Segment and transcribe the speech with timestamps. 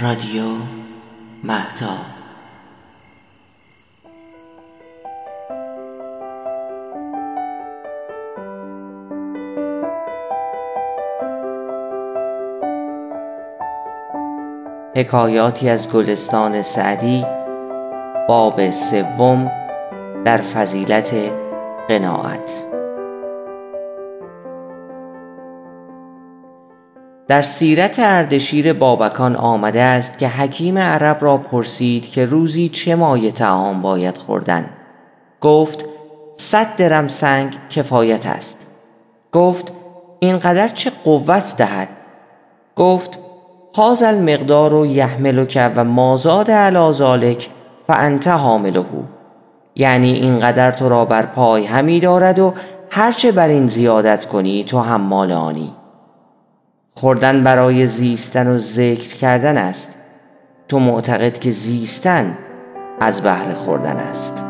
[0.00, 0.44] رادیو
[1.44, 1.98] مهتاب
[14.96, 17.26] حکایاتی از گلستان سعدی
[18.28, 19.50] باب سوم
[20.24, 21.14] در فضیلت
[21.88, 22.69] قناعت.
[27.30, 33.30] در سیرت اردشیر بابکان آمده است که حکیم عرب را پرسید که روزی چه مایه
[33.30, 34.70] تعام باید خوردن.
[35.40, 35.84] گفت
[36.36, 38.58] صد درم سنگ کفایت است.
[39.32, 39.72] گفت
[40.20, 41.88] اینقدر چه قوت دهد؟
[42.76, 43.18] گفت
[43.78, 47.50] هذا المقدار یحملک و مازاد علی ذلک
[47.86, 48.84] فانت حامله.
[49.74, 52.54] یعنی اینقدر تو را بر پای همی دارد و
[52.90, 55.79] هرچه بر این زیادت کنی تو حمال آنی.
[57.00, 59.88] خوردن برای زیستن و ذکر کردن است.
[60.68, 62.38] تو معتقد که زیستن
[63.00, 64.49] از بهر خوردن است.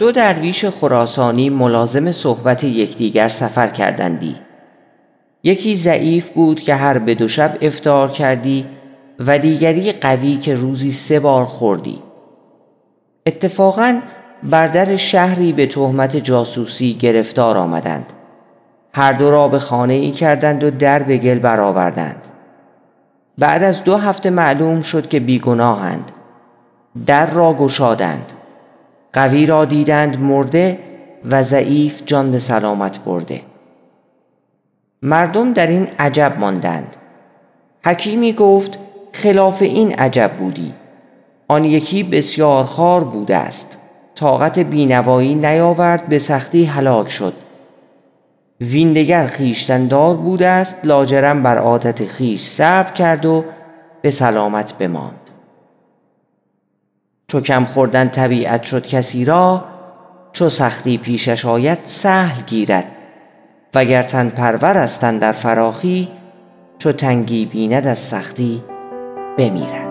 [0.00, 4.36] دو درویش خراسانی ملازم صحبت یکدیگر سفر کردندی.
[5.42, 8.66] یکی ضعیف بود که هر به دو شب افطار کردی
[9.18, 12.02] و دیگری قوی که روزی سه بار خوردی.
[13.26, 14.00] اتفاقا
[14.42, 18.06] بر در شهری به تهمت جاسوسی گرفتار آمدند.
[18.92, 22.22] هر دو را به خانه ای کردند و در به گل برآوردند.
[23.38, 26.12] بعد از دو هفته معلوم شد که بیگناهند.
[27.06, 28.32] در را گشادند.
[29.12, 30.78] قوی را دیدند مرده
[31.24, 33.40] و ضعیف جان به سلامت برده.
[35.02, 36.96] مردم در این عجب ماندند.
[37.84, 38.78] حکیمی گفت
[39.12, 40.74] خلاف این عجب بودی.
[41.48, 43.76] آن یکی بسیار خار بوده است.
[44.14, 47.34] طاقت بینوایی نیاورد به سختی هلاک شد.
[48.60, 53.44] وین دگر خویشتندار بوده است لاجرم بر عادت خیش صبر کرد و
[54.02, 55.19] به سلامت بماند.
[57.30, 59.64] چو کم خوردن طبیعت شد کسی را
[60.32, 62.84] چو سختی پیشش آید سهل گیرد.
[63.74, 66.08] وگر تن پرور است در فراخی
[66.78, 68.62] چو تنگی بیند از سختی
[69.38, 69.89] بمیرد.